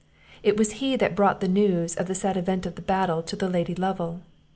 It 0.41 0.57
was 0.57 0.71
he 0.81 0.95
that 0.95 1.15
brought 1.15 1.41
the 1.41 1.47
news 1.47 1.93
of 1.95 2.07
the 2.07 2.15
sad 2.15 2.35
event 2.35 2.65
of 2.65 2.73
the 2.73 2.81
battle 2.81 3.21
to 3.21 3.35
the 3.35 3.47
Lady 3.47 3.75
Lovel. 3.75 4.21